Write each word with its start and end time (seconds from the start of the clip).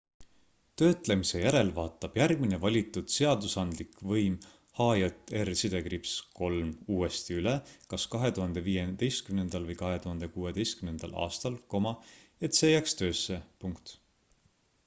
töötlemise 0.81 1.41
järel 1.41 1.67
vaatab 1.73 2.15
järgmine 2.19 2.57
valitud 2.63 3.11
seadusandlik 3.15 3.91
võim 4.11 4.37
hjr-3 4.79 6.71
uuesti 6.95 7.37
üle 7.43 7.53
kas 7.93 8.07
2015 8.15 9.39
või 9.69 9.77
2016 9.85 11.11
aastal 11.29 11.61
et 12.49 12.61
see 12.63 12.73
jääks 12.75 13.01
töösse 13.05 13.39